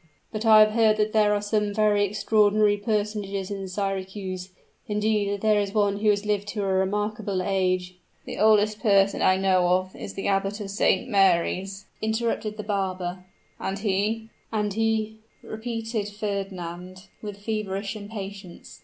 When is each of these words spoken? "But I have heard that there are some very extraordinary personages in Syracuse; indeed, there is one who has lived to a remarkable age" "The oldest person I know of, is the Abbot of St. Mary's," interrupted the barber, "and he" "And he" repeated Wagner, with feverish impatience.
"But 0.31 0.47
I 0.47 0.61
have 0.61 0.71
heard 0.71 0.97
that 0.97 1.13
there 1.13 1.31
are 1.31 1.43
some 1.43 1.75
very 1.75 2.03
extraordinary 2.03 2.75
personages 2.75 3.51
in 3.51 3.67
Syracuse; 3.67 4.49
indeed, 4.87 5.41
there 5.41 5.59
is 5.61 5.75
one 5.75 5.99
who 5.99 6.09
has 6.09 6.25
lived 6.25 6.47
to 6.47 6.63
a 6.63 6.73
remarkable 6.73 7.39
age" 7.43 7.97
"The 8.25 8.39
oldest 8.39 8.79
person 8.79 9.21
I 9.21 9.37
know 9.37 9.67
of, 9.67 9.95
is 9.95 10.15
the 10.15 10.27
Abbot 10.27 10.59
of 10.59 10.71
St. 10.71 11.07
Mary's," 11.07 11.85
interrupted 12.01 12.57
the 12.57 12.63
barber, 12.63 13.23
"and 13.59 13.77
he" 13.77 14.31
"And 14.51 14.73
he" 14.73 15.17
repeated 15.43 16.09
Wagner, 16.19 16.95
with 17.21 17.37
feverish 17.37 17.95
impatience. 17.95 18.79